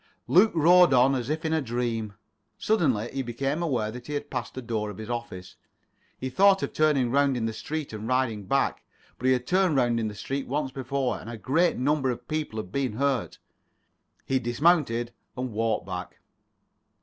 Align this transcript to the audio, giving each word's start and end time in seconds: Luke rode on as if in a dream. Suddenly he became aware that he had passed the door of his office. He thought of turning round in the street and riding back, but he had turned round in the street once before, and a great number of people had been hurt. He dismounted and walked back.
Luke 0.25 0.51
rode 0.55 0.93
on 0.95 1.13
as 1.13 1.29
if 1.29 1.45
in 1.45 1.53
a 1.53 1.61
dream. 1.61 2.13
Suddenly 2.57 3.11
he 3.13 3.21
became 3.21 3.61
aware 3.61 3.91
that 3.91 4.07
he 4.07 4.13
had 4.15 4.31
passed 4.31 4.55
the 4.55 4.61
door 4.63 4.89
of 4.89 4.97
his 4.97 5.11
office. 5.11 5.57
He 6.17 6.27
thought 6.27 6.63
of 6.63 6.73
turning 6.73 7.11
round 7.11 7.37
in 7.37 7.45
the 7.45 7.53
street 7.53 7.93
and 7.93 8.07
riding 8.07 8.45
back, 8.47 8.83
but 9.19 9.27
he 9.27 9.33
had 9.33 9.45
turned 9.45 9.75
round 9.75 9.99
in 9.99 10.07
the 10.07 10.15
street 10.15 10.47
once 10.47 10.71
before, 10.71 11.19
and 11.19 11.29
a 11.29 11.37
great 11.37 11.77
number 11.77 12.09
of 12.09 12.27
people 12.27 12.57
had 12.57 12.71
been 12.71 12.93
hurt. 12.93 13.37
He 14.25 14.39
dismounted 14.39 15.13
and 15.37 15.51
walked 15.51 15.85
back. 15.85 16.17